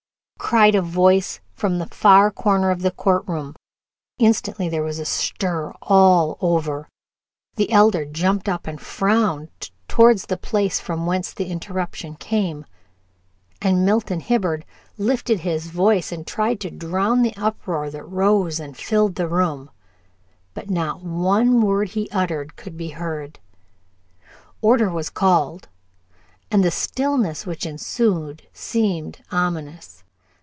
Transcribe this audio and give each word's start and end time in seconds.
cried 0.51 0.75
a 0.75 0.81
voice 0.81 1.39
from 1.53 1.77
the 1.79 1.85
far 1.85 2.29
corner 2.29 2.71
of 2.71 2.81
the 2.81 2.91
court 2.91 3.23
room. 3.25 3.55
Instantly 4.17 4.67
there 4.67 4.83
was 4.83 4.99
a 4.99 5.05
stir 5.05 5.71
all 5.81 6.37
over. 6.41 6.89
The 7.55 7.71
Elder 7.71 8.03
jumped 8.03 8.49
up 8.49 8.67
and 8.67 8.81
frowned 8.81 9.71
toward 9.87 10.17
the 10.17 10.35
place 10.35 10.77
from 10.77 11.05
whence 11.05 11.31
the 11.31 11.45
interruption 11.45 12.15
came, 12.15 12.65
and 13.61 13.85
Milton 13.85 14.19
Hibbard 14.19 14.65
lifted 14.97 15.39
his 15.41 15.67
voice 15.67 16.11
and 16.11 16.27
tried 16.27 16.59
to 16.61 16.71
drown 16.71 17.21
the 17.21 17.37
uproar 17.37 17.89
that 17.89 18.03
rose 18.03 18.59
and 18.59 18.75
filled 18.75 19.15
the 19.15 19.29
room, 19.29 19.69
but 20.53 20.69
not 20.69 21.01
one 21.01 21.61
word 21.61 21.89
he 21.89 22.09
uttered 22.09 22.57
could 22.57 22.75
be 22.75 22.89
heard. 22.89 23.39
Order 24.61 24.89
was 24.89 25.09
called, 25.09 25.69
and 26.49 26.61
the 26.61 26.71
stillness 26.71 27.45
which 27.45 27.65
ensued 27.65 28.45
seemed 28.51 29.23
ominous. 29.31 30.03